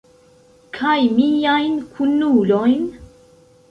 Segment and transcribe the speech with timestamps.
[0.77, 2.85] Kaj miajn kunulojn?